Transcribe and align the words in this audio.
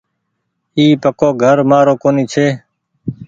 اي 0.77 0.85
پڪو 1.03 1.29
گهر 1.41 1.59
مآرو 1.69 1.93
ڪونيٚ 2.03 2.29
ڇي۔ 2.31 2.47